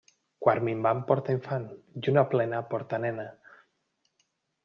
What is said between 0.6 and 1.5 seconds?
minvant porta